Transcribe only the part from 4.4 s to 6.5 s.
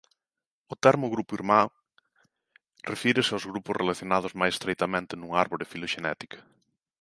estreitamente nunha árbore filoxenética.